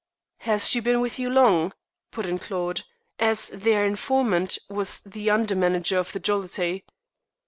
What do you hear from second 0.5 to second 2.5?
she been with you long?" put in